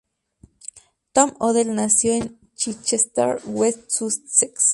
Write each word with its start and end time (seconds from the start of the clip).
Tom 1.13 1.33
Odell 1.39 1.75
nació 1.75 2.13
en 2.13 2.39
Chichester, 2.55 3.37
West 3.45 3.91
Sussex. 3.91 4.69